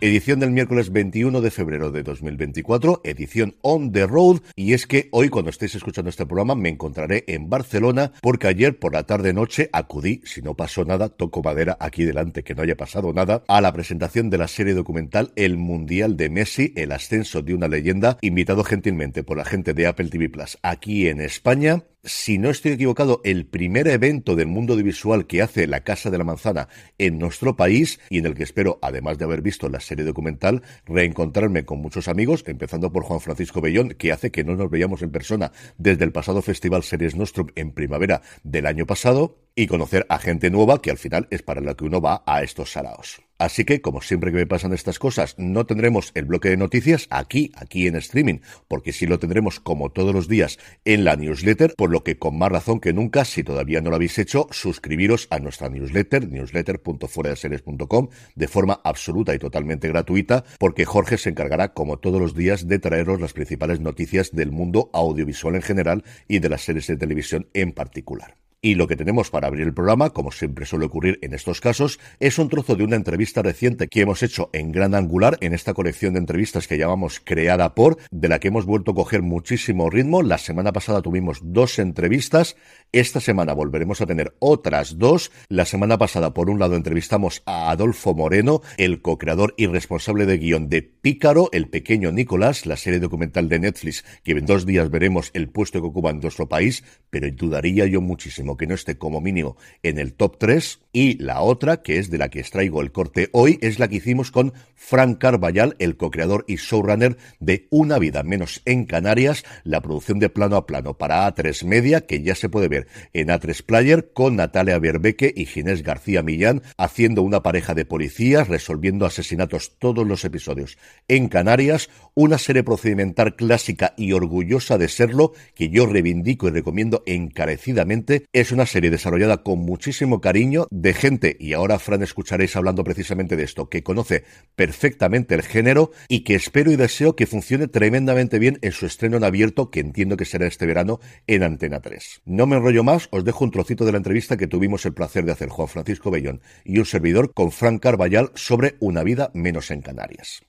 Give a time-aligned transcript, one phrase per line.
[0.00, 4.38] Edición del miércoles 21 de febrero de 2024, edición on the road.
[4.54, 8.78] Y es que hoy, cuando estéis escuchando este programa, me encontraré en Barcelona, porque ayer
[8.78, 12.76] por la tarde-noche acudí, si no pasó nada, toco madera aquí delante que no haya
[12.76, 17.42] pasado nada, a la presentación de la serie documental El Mundial de Messi, el ascenso
[17.42, 21.82] de una leyenda, invitado gentilmente por la gente de Apple TV Plus aquí en España
[22.04, 26.18] si no estoy equivocado, el primer evento del mundo audiovisual que hace la Casa de
[26.18, 29.80] la Manzana en nuestro país y en el que espero, además de haber visto la
[29.80, 34.54] serie documental, reencontrarme con muchos amigos, empezando por Juan Francisco Bellón, que hace que no
[34.54, 39.38] nos veíamos en persona desde el pasado Festival Series Nostrum en primavera del año pasado,
[39.58, 42.44] y conocer a gente nueva que al final es para la que uno va a
[42.44, 43.20] estos saraos.
[43.38, 47.08] Así que, como siempre que me pasan estas cosas, no tendremos el bloque de noticias
[47.10, 51.74] aquí, aquí en streaming, porque sí lo tendremos como todos los días en la newsletter,
[51.76, 55.26] por lo que con más razón que nunca, si todavía no lo habéis hecho, suscribiros
[55.30, 61.98] a nuestra newsletter, newsletter.fueradeseries.com, de forma absoluta y totalmente gratuita, porque Jorge se encargará, como
[61.98, 66.48] todos los días, de traeros las principales noticias del mundo audiovisual en general y de
[66.48, 68.36] las series de televisión en particular.
[68.60, 72.00] Y lo que tenemos para abrir el programa, como siempre suele ocurrir en estos casos,
[72.18, 75.74] es un trozo de una entrevista reciente que hemos hecho en gran angular en esta
[75.74, 79.90] colección de entrevistas que llamamos Creada por, de la que hemos vuelto a coger muchísimo
[79.90, 80.24] ritmo.
[80.24, 82.56] La semana pasada tuvimos dos entrevistas,
[82.90, 85.30] esta semana volveremos a tener otras dos.
[85.48, 90.38] La semana pasada, por un lado, entrevistamos a Adolfo Moreno, el co-creador y responsable de
[90.38, 94.90] guion de Pícaro, el pequeño Nicolás, la serie documental de Netflix, que en dos días
[94.90, 98.98] veremos el puesto que ocupa en nuestro país, pero dudaría yo muchísimo que no esté
[98.98, 100.80] como mínimo en el top 3.
[100.92, 103.96] Y la otra, que es de la que extraigo el corte hoy, es la que
[103.96, 109.80] hicimos con Frank Carballal, el co-creador y showrunner de Una vida menos en Canarias, la
[109.80, 113.64] producción de plano a plano para A3 Media, que ya se puede ver en A3
[113.64, 119.78] Player, con Natalia Berbeque y Ginés García Millán, haciendo una pareja de policías, resolviendo asesinatos
[119.78, 120.78] todos los episodios
[121.08, 127.02] en Canarias, una serie procedimental clásica y orgullosa de serlo, que yo reivindico y recomiendo
[127.06, 132.84] encarecidamente, es una serie desarrollada con muchísimo cariño de gente, y ahora Fran escucharéis hablando
[132.84, 137.68] precisamente de esto, que conoce perfectamente el género y que espero y deseo que funcione
[137.68, 141.80] tremendamente bien en su estreno en abierto, que entiendo que será este verano en Antena
[141.80, 142.22] 3.
[142.26, 145.24] No me enrollo más, os dejo un trocito de la entrevista que tuvimos el placer
[145.24, 149.70] de hacer Juan Francisco Bellón y un servidor con Fran Carballal sobre una vida menos
[149.70, 150.42] en Canarias.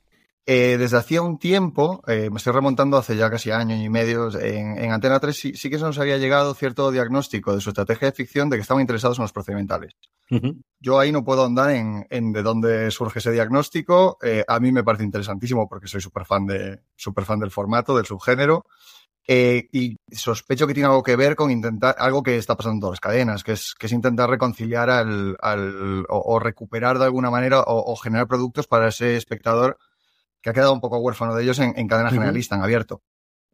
[0.46, 4.30] Eh, desde hacía un tiempo, eh, me estoy remontando hace ya casi año y medio,
[4.40, 8.16] en, Antena 3 sí, que se nos había llegado cierto diagnóstico de su estrategia de
[8.16, 9.94] ficción de que estaban interesados en los procedimentales.
[10.78, 14.16] Yo ahí no puedo andar en, de dónde surge ese diagnóstico.
[14.22, 17.96] Eh, a mí me parece interesantísimo porque soy súper fan, de, super fan del formato,
[17.96, 18.64] del subgénero.
[19.26, 22.92] y sospecho que tiene algo que ver con intentar, algo que está pasando en todas
[22.92, 27.62] las cadenas, que es, que es intentar reconciliar al, al o, recuperar de alguna manera
[27.66, 29.78] o generar productos para ese espectador
[30.42, 33.02] que ha quedado un poco huérfano de ellos en, cadena generalista, en abierto.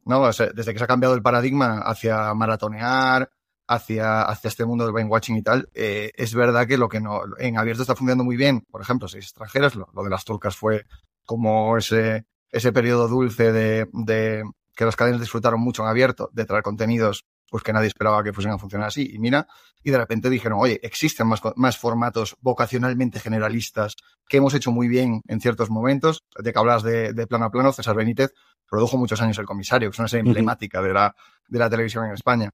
[0.05, 0.25] ¿no?
[0.27, 3.29] desde que se ha cambiado el paradigma hacia maratonear,
[3.67, 7.01] hacia, hacia este mundo del brain watching y tal, eh, es verdad que lo que
[7.01, 8.61] no, en abierto está funcionando muy bien.
[8.71, 10.87] Por ejemplo, seis extranjeras, lo, de las turcas fue
[11.25, 14.45] como ese, ese periodo dulce de, de
[14.77, 18.33] que las cadenas disfrutaron mucho en abierto, de traer contenidos pues que nadie esperaba que
[18.33, 19.11] fuesen a funcionar así.
[19.13, 19.47] Y mira,
[19.83, 23.95] y de repente dijeron, oye, existen más, más formatos vocacionalmente generalistas
[24.29, 26.25] que hemos hecho muy bien en ciertos momentos.
[26.39, 28.33] De que hablas de, plano a plano, César Benítez
[28.69, 31.15] produjo muchos años El Comisario, que es una serie emblemática de la,
[31.49, 32.51] de la televisión en España.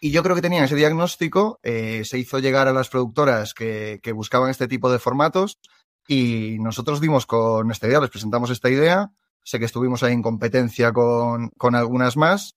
[0.00, 3.98] Y yo creo que tenían ese diagnóstico, eh, se hizo llegar a las productoras que,
[4.00, 5.58] que buscaban este tipo de formatos
[6.06, 9.10] y nosotros dimos con esta idea, les presentamos esta idea,
[9.42, 12.54] sé que estuvimos ahí en competencia con, con algunas más,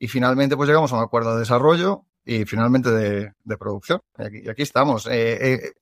[0.00, 4.00] y finalmente pues llegamos a un acuerdo de desarrollo y finalmente de, producción.
[4.18, 5.06] Y aquí, estamos.
[5.06, 5.72] Eh, eh,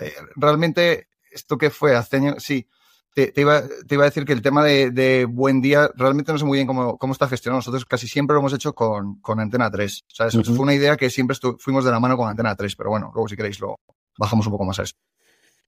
[0.00, 2.66] eh, realmente, esto que fue hace años, sí,
[3.14, 6.46] te, iba, te, iba, a decir que el tema de, buen día realmente no sé
[6.46, 7.58] muy bien cómo, cómo está gestionado.
[7.58, 10.04] Nosotros casi siempre lo hemos hecho con, con Antena 3.
[10.10, 12.74] O sea, eso fue una idea que siempre fuimos de la mano con Antena 3,
[12.74, 13.78] pero bueno, luego si queréis lo
[14.16, 14.94] bajamos un poco más a eso.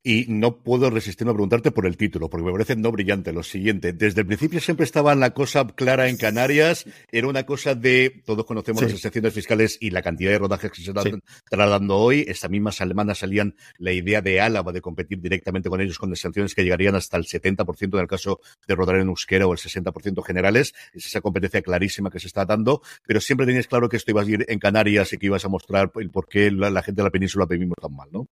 [0.06, 3.32] Y no puedo resistirme a preguntarte por el título, porque me parece no brillante.
[3.32, 7.74] Lo siguiente, desde el principio siempre estaba la cosa clara en Canarias, era una cosa
[7.74, 11.96] de, todos conocemos las excepciones fiscales y la cantidad de rodajes que se están tratando
[11.96, 12.24] hoy.
[12.28, 16.54] Esta misma semana salían la idea de Álava de competir directamente con ellos con sanciones
[16.54, 20.22] que llegarían hasta el 70% en el caso de rodar en euskera o el 60%
[20.22, 20.74] generales.
[20.92, 24.20] Es esa competencia clarísima que se está dando, pero siempre tenías claro que esto iba
[24.20, 27.04] a ir en Canarias y que ibas a mostrar el por qué la, gente de
[27.04, 28.28] la península vivimos tan mal, ¿no?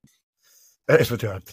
[0.98, 1.52] Efectivamente.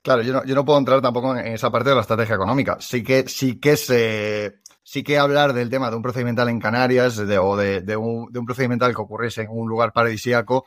[0.00, 2.78] claro, yo no, yo no puedo entrar tampoco en esa parte de la estrategia económica.
[2.80, 7.18] Sí que, sí que se, sí que hablar del tema de un procedimental en Canarias
[7.18, 7.96] o de, un, de,
[8.38, 10.64] un, procedimental que ocurriese en un lugar paradisíaco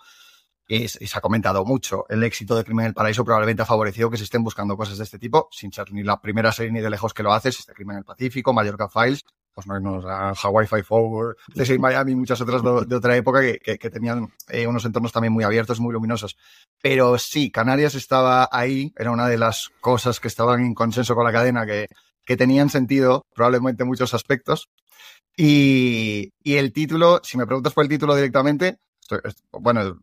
[0.68, 2.06] y se ha comentado mucho.
[2.07, 5.00] El éxito de Crimen en el Paraíso probablemente ha favorecido que se estén buscando cosas
[5.00, 7.50] de este tipo, sin ser ni la primera serie ni de lejos que lo hace,
[7.50, 12.15] este Crimen en el Pacífico, Mallorca Files, pues no, no Hawaii Five-O, CSI Miami y
[12.15, 15.94] muchas otras de, otra época que, que, tenían eh, unos entornos también muy abiertos, muy
[15.94, 16.38] luminosos.
[16.81, 21.25] Pero sí, Canarias estaba ahí, era una de las cosas que estaban en consenso con
[21.25, 21.88] la cadena que,
[22.25, 24.69] que tenían sentido, probablemente en muchos aspectos.
[25.36, 28.80] Y, y el título, si me preguntas por el título directamente,
[29.51, 30.00] bueno,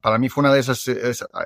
[0.00, 0.84] para mí fue una de esas.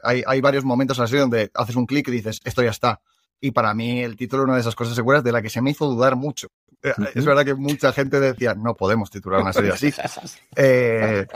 [0.02, 3.00] hay, hay, varios momentos así donde haces un clic y dices, esto ya está.
[3.40, 5.60] Y para mí el título es una de esas cosas seguras de la que se
[5.60, 6.48] me hizo dudar mucho.
[6.82, 9.92] Eh, es verdad que mucha gente decía, no podemos titular una serie así.
[10.56, 11.26] Eh,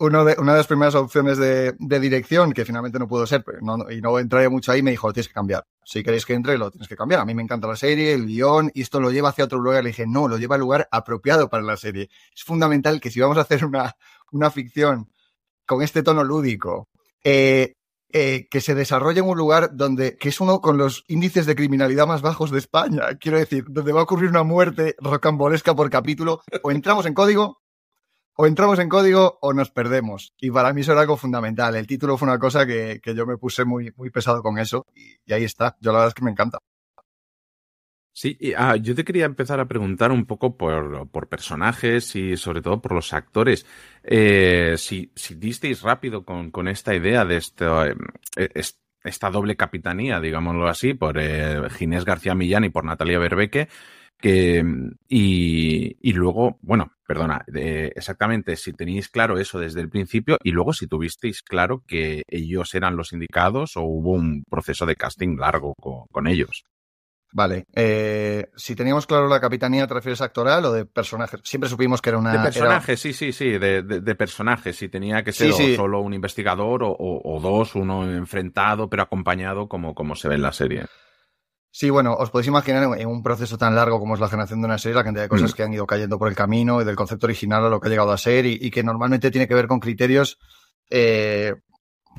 [0.00, 3.44] uno de, una de las primeras opciones de, de dirección, que finalmente no pudo ser,
[3.60, 5.66] no, y no entraría mucho ahí, me dijo, lo tienes que cambiar.
[5.84, 7.20] Si queréis que entre, lo tienes que cambiar.
[7.20, 9.84] A mí me encanta la serie, el guion, y esto lo lleva hacia otro lugar.
[9.84, 12.08] Le dije, no, lo lleva al lugar apropiado para la serie.
[12.34, 13.94] Es fundamental que si vamos a hacer una,
[14.32, 15.10] una ficción
[15.66, 16.88] con este tono lúdico,
[17.22, 17.74] eh,
[18.12, 21.54] eh, que se desarrolle en un lugar donde, que es uno con los índices de
[21.54, 25.90] criminalidad más bajos de España, quiero decir, donde va a ocurrir una muerte rocambolesca por
[25.90, 27.60] capítulo, o entramos en código,
[28.34, 30.34] o entramos en código o nos perdemos.
[30.38, 31.74] Y para mí eso era algo fundamental.
[31.74, 35.32] El título fue una cosa que, yo me puse muy, muy pesado con eso, y
[35.32, 35.76] ahí está.
[35.80, 36.58] Yo la verdad es que me encanta.
[38.20, 42.60] Sí, ah, yo te quería empezar a preguntar un poco por, por personajes y sobre
[42.60, 43.64] todo por los actores.
[44.02, 47.94] Eh, si, si disteis rápido con, con esta idea de esto, eh,
[49.02, 53.68] esta doble capitanía, digámoslo así, por eh, Ginés García Millán y por Natalia Berbeque,
[54.18, 54.62] que,
[55.08, 60.74] y, y luego, bueno, perdona, exactamente, si teníais claro eso desde el principio y luego
[60.74, 65.72] si tuvisteis claro que ellos eran los indicados o hubo un proceso de casting largo
[66.10, 66.64] con ellos.
[67.32, 67.66] Vale.
[67.74, 71.40] Eh, si teníamos claro la capitanía, ¿te refieres a actoral o de personajes?
[71.44, 72.32] Siempre supimos que era una.
[72.32, 74.76] De personajes, sí, sí, sí, de, de, personajes.
[74.76, 80.16] Si tenía que ser solo un investigador o, dos, uno enfrentado, pero acompañado, como, como
[80.16, 80.86] se ve en la serie.
[81.72, 84.66] Sí, bueno, os podéis imaginar en un proceso tan largo como es la generación de
[84.66, 85.54] una serie, la cantidad de cosas mm.
[85.54, 87.90] que han ido cayendo por el camino y del concepto original a lo que ha
[87.90, 90.38] llegado a ser y, que normalmente tiene que ver con criterios
[90.90, 91.54] eh,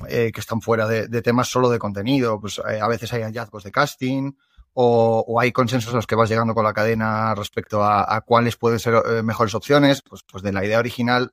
[0.08, 2.40] eh, que están fuera de, temas solo de contenido.
[2.40, 4.32] Pues a veces hay hallazgos de casting,
[4.74, 8.78] o, hay consensos a los que vas llegando con la cadena respecto a, cuáles pueden
[8.78, 11.32] ser eh, mejores opciones, pues, pues de la idea original,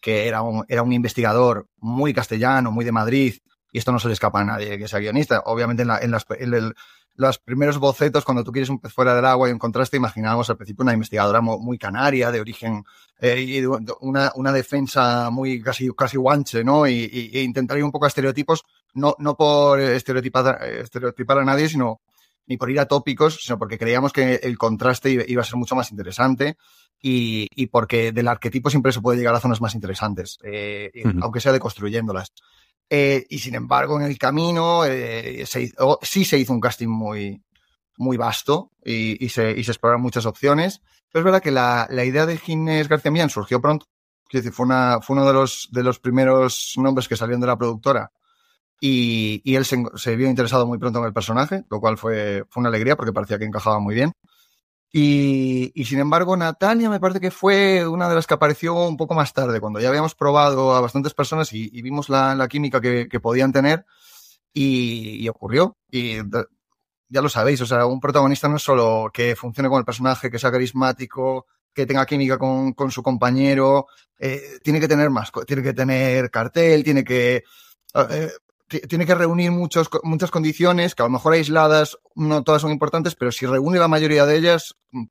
[0.00, 3.34] que era un, era un investigador muy castellano, muy de Madrid,
[3.70, 5.42] y esto no se le escapa a nadie que sea guionista.
[5.46, 6.74] Obviamente en, la, en, las, en
[7.14, 10.50] los primeros bocetos, cuando tú quieres un pez fuera del agua y un contraste, imaginábamos
[10.50, 12.84] al principio una investigadora muy, canaria, de origen,
[13.20, 16.86] eh, y una, una, defensa muy casi, casi guanche, ¿no?
[16.86, 18.64] Y, y, e intentar un poco estereotipos,
[18.94, 22.00] no, no por estereotipar, estereotipar a nadie, sino
[22.46, 25.74] ni por ir a tópicos, sino porque creíamos que el contraste iba a ser mucho
[25.74, 26.56] más interesante
[27.00, 30.90] y, y porque del arquetipo siempre se puede llegar a zonas más interesantes, eh,
[31.20, 32.32] aunque sea deconstruyéndolas.
[32.90, 37.42] Eh, y sin embargo, en el camino eh, sí se hizo un casting muy,
[37.96, 40.82] muy vasto y, y, se, y se exploraron muchas opciones.
[41.10, 43.86] Pero es verdad que la, la idea de Ginés García Millán surgió pronto.
[44.30, 47.46] Es decir, fue, una, fue uno de los, de los primeros nombres que salieron de
[47.46, 48.10] la productora
[48.84, 52.44] y, y él se, se, vio interesado muy pronto en el personaje, lo cual fue,
[52.50, 54.12] fue una alegría porque parecía que encajaba muy bien.
[54.90, 58.96] Y, y, sin embargo, Natalia me parece que fue una de las que apareció un
[58.96, 62.48] poco más tarde, cuando ya habíamos probado a bastantes personas y, y vimos la, la,
[62.48, 63.86] química que, que podían tener
[64.52, 65.76] y, y, ocurrió.
[65.88, 66.16] Y
[67.08, 70.28] ya lo sabéis, o sea, un protagonista no es solo que funcione con el personaje,
[70.28, 73.86] que sea carismático, que tenga química con, con su compañero,
[74.18, 77.44] eh, tiene que tener más, tiene que tener cartel, tiene que
[77.94, 78.32] eh,
[78.80, 83.14] tiene que reunir muchos, muchas condiciones que a lo mejor aisladas no todas son importantes,
[83.14, 85.04] pero si reúne la mayoría de ellas, mm,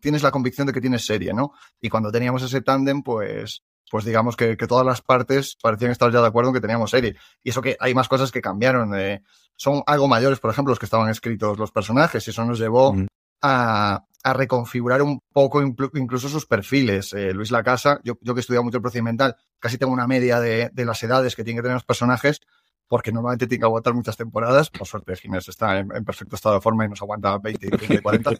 [0.00, 1.52] tienes la convicción de que tienes serie, ¿no?
[1.80, 6.12] Y cuando teníamos ese tándem, pues, pues digamos que, que, todas las partes parecían estar
[6.12, 7.16] ya de acuerdo en que teníamos serie.
[7.42, 8.98] Y eso que hay más cosas que cambiaron.
[8.98, 9.22] Eh,
[9.56, 12.94] son algo mayores, por ejemplo, los que estaban escritos los personajes, y eso nos llevó
[13.42, 17.12] a, a, reconfigurar un poco incluso sus perfiles.
[17.12, 20.38] Eh, Luis Lacasa, yo, yo que he estudiado mucho el procedimental, casi tengo una media
[20.38, 22.40] de, de las edades que tienen que tener los personajes,
[22.88, 24.70] porque normalmente tiene que aguantar muchas temporadas.
[24.70, 28.30] Por suerte, Ginés está en, perfecto estado de forma y nos aguanta 20, 30, 40.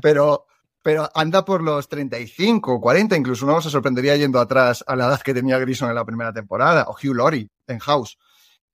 [0.00, 0.46] Pero,
[0.82, 5.20] pero anda por los 35, 40, incluso uno se sorprendería yendo atrás a la edad
[5.20, 8.16] que tenía Grison en la primera temporada, o Hugh Laurie en House.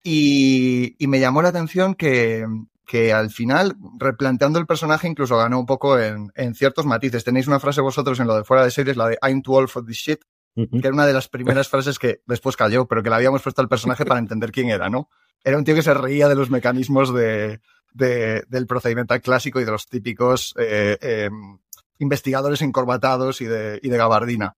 [0.02, 2.46] Y, y me llamó la atención que,
[2.86, 7.24] que al final, replanteando el personaje, incluso ganó un poco en, en, ciertos matices.
[7.24, 9.68] Tenéis una frase vosotros en lo de fuera de series, la de I'm too old
[9.68, 10.20] for this shit,
[10.56, 13.60] que era una de las primeras frases que después cayó, pero que le habíamos puesto
[13.60, 15.08] al personaje para entender quién era, ¿no?
[15.46, 17.60] era un tío que se reía de los mecanismos de,
[17.92, 21.58] del procedimental clásico y de los típicos eh, em,
[22.00, 24.56] investigadores encorbatados y de, y de gabardina.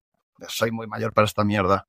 [0.48, 1.86] Soy muy mayor para esta mierda.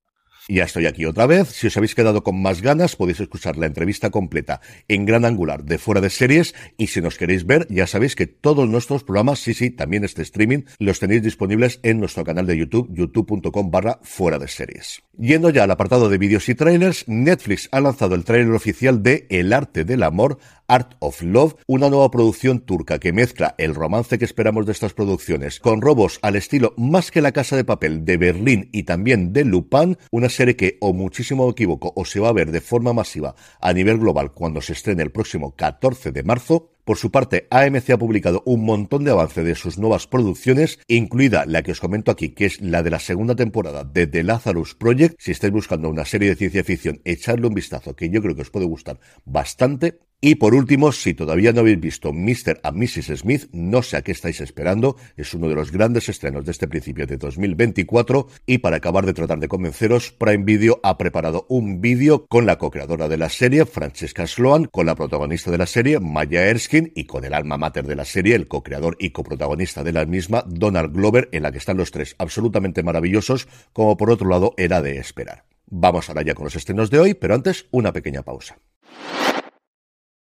[0.51, 1.49] Ya estoy aquí otra vez.
[1.49, 5.63] Si os habéis quedado con más ganas, podéis escuchar la entrevista completa en gran angular
[5.63, 6.55] de fuera de series.
[6.75, 10.23] Y si nos queréis ver, ya sabéis que todos nuestros programas, sí, sí, también este
[10.23, 15.03] streaming, los tenéis disponibles en nuestro canal de YouTube, youtube.com barra fuera de series.
[15.19, 19.27] Yendo ya al apartado de vídeos y trailers, Netflix ha lanzado el trailer oficial de
[19.29, 20.39] El arte del amor,
[20.69, 24.93] Art of Love, una nueva producción turca que mezcla el romance que esperamos de estas
[24.93, 29.33] producciones con robos al estilo más que la casa de papel de Berlín y también
[29.33, 32.93] de Lupin, una serie que o muchísimo equivoco o se va a ver de forma
[32.93, 37.45] masiva a nivel global cuando se estrene el próximo 14 de marzo, por su parte,
[37.51, 41.79] AMC ha publicado un montón de avance de sus nuevas producciones, incluida la que os
[41.79, 45.15] comento aquí, que es la de la segunda temporada de The Lazarus Project.
[45.19, 48.41] Si estáis buscando una serie de ciencia ficción, echadle un vistazo, que yo creo que
[48.41, 49.99] os puede gustar bastante.
[50.21, 52.59] Y por último, si todavía no habéis visto Mr.
[52.63, 53.19] and Mrs.
[53.19, 56.67] Smith, no sé a qué estáis esperando, es uno de los grandes estrenos de este
[56.67, 61.79] principio de 2024 y para acabar de tratar de convenceros, Prime Video ha preparado un
[61.79, 66.01] vídeo con la co-creadora de la serie, Francesca Sloan, con la protagonista de la serie,
[66.01, 69.93] Maya Erskine, y con el alma mater de la serie, el co-creador y coprotagonista de
[69.93, 74.27] la misma, Donald Glover, en la que están los tres absolutamente maravillosos, como por otro
[74.27, 75.45] lado era de esperar.
[75.67, 78.57] Vamos ahora ya con los estrenos de hoy, pero antes una pequeña pausa.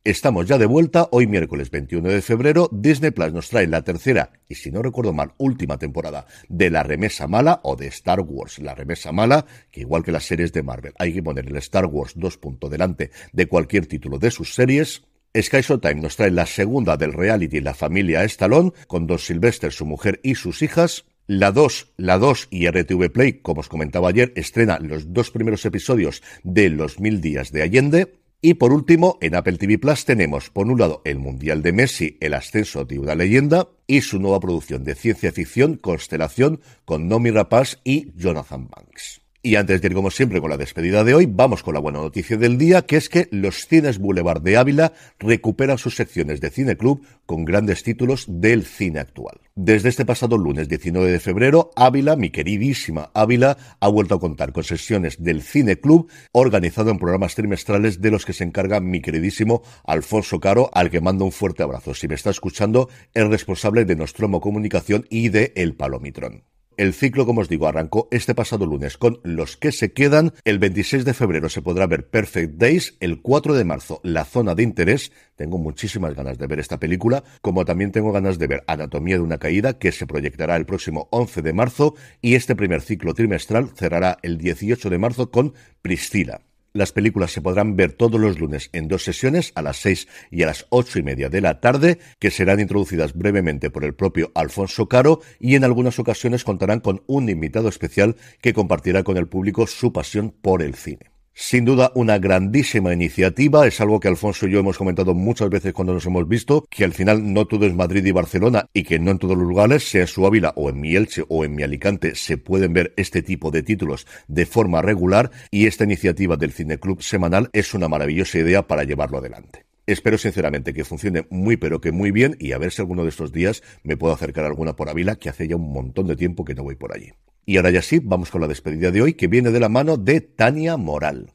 [0.06, 4.30] Estamos ya de vuelta, hoy miércoles 21 de febrero, Disney Plus nos trae la tercera,
[4.48, 8.60] y si no recuerdo mal, última temporada de La Remesa Mala o de Star Wars
[8.60, 11.86] La Remesa Mala, que igual que las series de Marvel hay que poner el Star
[11.86, 12.38] Wars 2.
[12.70, 15.02] delante de cualquier título de sus series.
[15.36, 19.86] Sky Showtime nos trae la segunda del reality La Familia Stallone, con Don Sylvester, su
[19.86, 21.04] mujer y sus hijas.
[21.26, 25.64] La 2, la 2 y RTV Play, como os comentaba ayer, estrena los dos primeros
[25.64, 28.25] episodios de Los Mil Días de Allende.
[28.40, 32.16] Y por último, en Apple TV Plus tenemos, por un lado, el Mundial de Messi,
[32.20, 37.30] el ascenso de una leyenda, y su nueva producción de ciencia ficción, Constelación, con Nomi
[37.30, 39.25] Rapaz y Jonathan Banks.
[39.46, 42.00] Y antes de ir como siempre con la despedida de hoy, vamos con la buena
[42.00, 46.50] noticia del día, que es que los cines Boulevard de Ávila recuperan sus secciones de
[46.50, 49.38] Cine Club con grandes títulos del cine actual.
[49.54, 54.52] Desde este pasado lunes 19 de febrero, Ávila, mi queridísima Ávila, ha vuelto a contar
[54.52, 59.00] con sesiones del Cine Club organizado en programas trimestrales de los que se encarga mi
[59.00, 61.94] queridísimo Alfonso Caro, al que mando un fuerte abrazo.
[61.94, 66.42] Si me está escuchando, el responsable de Nostromo Comunicación y de El Palomitrón.
[66.76, 70.34] El ciclo, como os digo, arrancó este pasado lunes con Los que se quedan.
[70.44, 72.98] El 26 de febrero se podrá ver Perfect Days.
[73.00, 75.10] El 4 de marzo, La zona de interés.
[75.36, 79.22] Tengo muchísimas ganas de ver esta película, como también tengo ganas de ver Anatomía de
[79.22, 81.94] una caída, que se proyectará el próximo 11 de marzo.
[82.20, 86.45] Y este primer ciclo trimestral cerrará el 18 de marzo con Priscila.
[86.76, 90.42] Las películas se podrán ver todos los lunes en dos sesiones, a las seis y
[90.42, 94.30] a las ocho y media de la tarde, que serán introducidas brevemente por el propio
[94.34, 99.26] Alfonso Caro y en algunas ocasiones contarán con un invitado especial que compartirá con el
[99.26, 101.15] público su pasión por el cine.
[101.38, 103.66] Sin duda, una grandísima iniciativa.
[103.66, 106.82] Es algo que Alfonso y yo hemos comentado muchas veces cuando nos hemos visto, que
[106.82, 109.86] al final no todo es Madrid y Barcelona y que no en todos los lugares,
[109.86, 112.94] sea en su Ávila o en mi Elche o en mi Alicante, se pueden ver
[112.96, 117.86] este tipo de títulos de forma regular y esta iniciativa del Cineclub semanal es una
[117.86, 119.66] maravillosa idea para llevarlo adelante.
[119.86, 123.10] Espero sinceramente que funcione muy pero que muy bien y a ver si alguno de
[123.10, 126.16] estos días me puedo acercar a alguna por Ávila, que hace ya un montón de
[126.16, 127.12] tiempo que no voy por allí.
[127.44, 129.96] Y ahora ya sí, vamos con la despedida de hoy, que viene de la mano
[129.96, 131.30] de Tania Moral.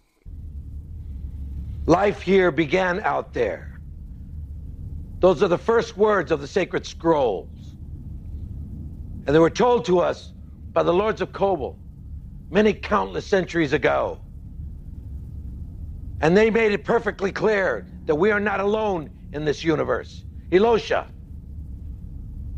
[1.88, 3.80] Life here began out there.
[5.22, 7.48] Those are the first words of the sacred scrolls.
[9.26, 10.34] And they were told to us
[10.74, 11.78] by the lords of Kobol
[12.50, 14.20] many countless centuries ago.
[16.22, 20.24] And they made it perfectly clear that we are not alone in this universe.
[20.52, 21.08] Elosha,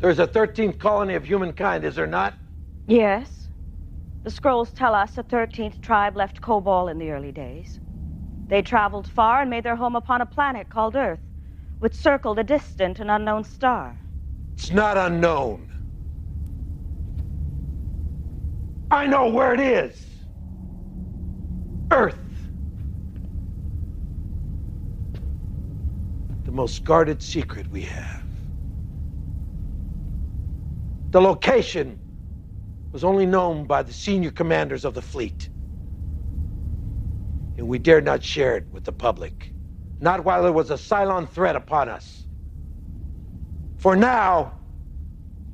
[0.00, 2.34] there's a 13th colony of humankind, is there not?
[2.86, 3.48] Yes.
[4.22, 7.80] The scrolls tell us a 13th tribe left Kobol in the early days.
[8.48, 11.20] They traveled far and made their home upon a planet called Earth,
[11.78, 13.98] which circled a distant and unknown star.
[14.56, 15.68] It's not unknown.
[18.90, 20.06] I know where it is.
[21.90, 22.18] Earth.
[26.43, 28.22] The most guarded secret we have.
[31.10, 31.98] The location
[32.92, 35.48] was only known by the senior commanders of the fleet.
[37.58, 39.52] And we dared not share it with the public,
[40.00, 42.26] not while there was a Cylon threat upon us.
[43.76, 44.54] For now,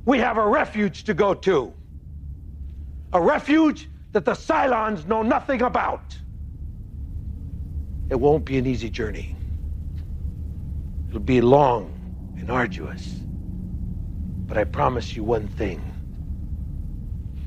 [0.05, 1.73] we have a refuge to go to.
[3.13, 6.17] A refuge that the Cylons know nothing about.
[8.09, 9.35] It won't be an easy journey.
[11.11, 11.93] It'll be long
[12.41, 13.23] and arduous.
[14.47, 15.81] But I promise you one thing.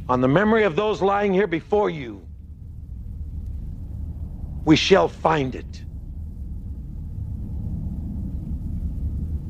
[0.09, 2.28] On the memory of those lying here before you,
[4.64, 5.85] we shall find it.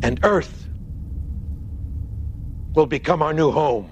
[0.02, 0.68] And Earth
[2.76, 3.90] will become our new home.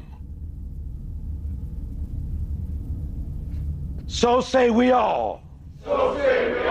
[4.06, 5.42] So say we all.
[5.84, 6.61] So say we all.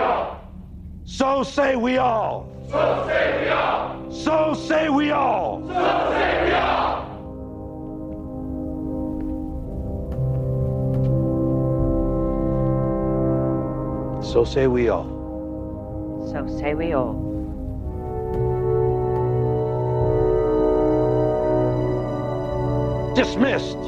[1.22, 2.48] So say we all.
[2.68, 4.10] So say we all.
[4.10, 5.62] So say we all.
[5.62, 7.12] So say we all.
[14.32, 15.06] So say we all.
[16.32, 17.14] So say we all.
[23.14, 23.78] Dismissed.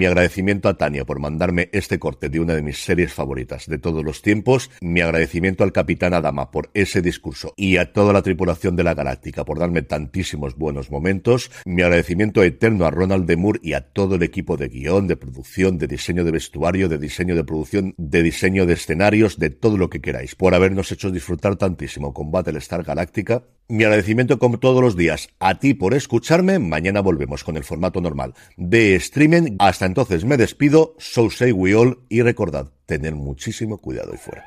[0.00, 3.76] Mi agradecimiento a Tania por mandarme este corte de una de mis series favoritas de
[3.76, 4.70] todos los tiempos.
[4.80, 8.94] Mi agradecimiento al capitán Adama por ese discurso y a toda la tripulación de la
[8.94, 11.50] Galáctica por darme tantísimos buenos momentos.
[11.66, 15.18] Mi agradecimiento eterno a Ronald de Moore y a todo el equipo de guion, de
[15.18, 19.76] producción, de diseño de vestuario, de diseño de producción, de diseño de escenarios, de todo
[19.76, 23.42] lo que queráis, por habernos hecho disfrutar tantísimo con Battlestar Galáctica.
[23.70, 26.58] Mi agradecimiento como todos los días a ti por escucharme.
[26.58, 29.58] Mañana volvemos con el formato normal de streaming.
[29.60, 34.44] Hasta entonces me despido, so say we all y recordad, tener muchísimo cuidado y fuera.